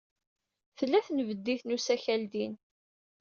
Tella 0.77 0.99
tenbeddit 1.05 1.61
n 1.63 1.75
usakal 1.75 2.23
din. 2.31 2.53